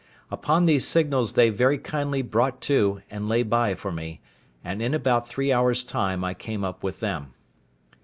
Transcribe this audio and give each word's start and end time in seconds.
Upon 0.31 0.65
these 0.65 0.87
signals 0.87 1.33
they 1.33 1.51
very 1.51 1.77
kindly 1.77 2.23
brought 2.23 2.59
to, 2.61 3.01
and 3.11 3.29
lay 3.29 3.43
by 3.43 3.75
for 3.75 3.91
me; 3.91 4.19
and 4.63 4.81
in 4.81 4.95
about 4.95 5.27
three 5.27 5.53
hours; 5.53 5.83
time 5.83 6.23
I 6.23 6.33
came 6.33 6.63
up 6.63 6.81
with 6.83 7.01
them. 7.01 7.35